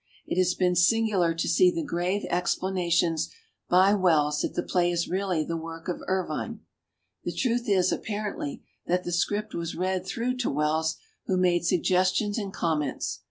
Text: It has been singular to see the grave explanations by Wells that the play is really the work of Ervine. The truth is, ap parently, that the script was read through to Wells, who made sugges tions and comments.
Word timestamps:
It 0.25 0.39
has 0.39 0.55
been 0.55 0.75
singular 0.75 1.35
to 1.35 1.47
see 1.47 1.69
the 1.69 1.83
grave 1.83 2.25
explanations 2.31 3.29
by 3.69 3.93
Wells 3.93 4.41
that 4.41 4.55
the 4.55 4.63
play 4.63 4.89
is 4.89 5.07
really 5.07 5.43
the 5.43 5.55
work 5.55 5.87
of 5.87 6.01
Ervine. 6.07 6.61
The 7.23 7.31
truth 7.31 7.69
is, 7.69 7.93
ap 7.93 8.01
parently, 8.05 8.63
that 8.87 9.03
the 9.03 9.11
script 9.11 9.53
was 9.53 9.75
read 9.75 10.03
through 10.07 10.37
to 10.37 10.49
Wells, 10.49 10.97
who 11.27 11.37
made 11.37 11.61
sugges 11.61 12.15
tions 12.15 12.39
and 12.39 12.51
comments. 12.51 13.19